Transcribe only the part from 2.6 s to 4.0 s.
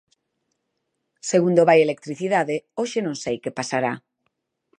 hoxe non sei que pasará.